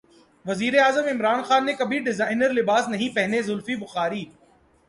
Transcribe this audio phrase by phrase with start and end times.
[0.45, 4.23] وزیراعظم عمران خان نے کبھی ڈیزائنر لباس نہیں پہنے زلفی بخاری